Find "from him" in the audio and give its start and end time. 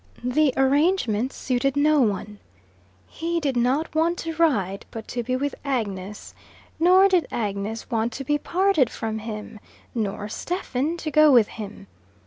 8.89-9.59